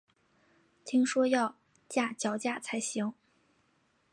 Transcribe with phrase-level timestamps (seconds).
[0.83, 1.55] 听说要
[1.87, 3.13] 架脚架才行